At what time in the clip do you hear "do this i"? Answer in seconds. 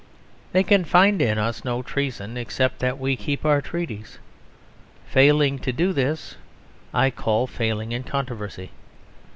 5.71-7.11